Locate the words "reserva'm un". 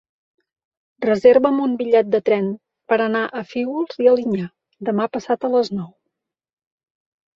1.03-1.75